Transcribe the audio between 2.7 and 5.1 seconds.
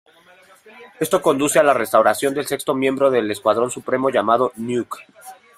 miembro del Escuadrón Supremo llamado Nuke.